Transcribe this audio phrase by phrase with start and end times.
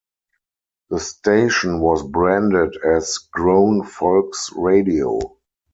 [0.89, 5.19] The station was branded as Grown Folks Radio.